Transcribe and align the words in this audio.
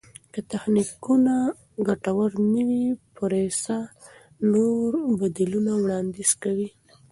که 0.33 0.39
تخنیکونه 0.51 1.35
ګټور 1.87 2.31
نه 2.53 2.61
وي، 2.67 2.85
پریسا 3.15 3.77
نور 4.51 4.89
بدیلونه 5.19 5.71
وړاندیز 5.83 6.31
کوي. 6.43 6.69